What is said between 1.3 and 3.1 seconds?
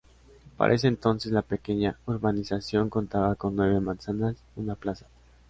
la pequeña urbanización